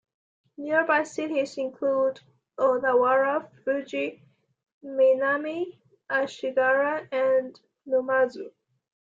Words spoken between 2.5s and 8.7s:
Odawara, Fuji, Minami Ashigara, and Numazu.